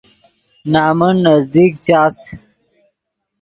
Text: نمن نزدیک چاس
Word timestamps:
نمن 0.71 1.15
نزدیک 1.27 1.73
چاس 1.85 2.17